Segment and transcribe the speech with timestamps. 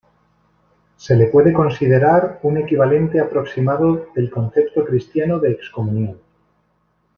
[0.97, 6.17] Se le puede considerar un equivalente aproximado del concepto cristiano de excomunión.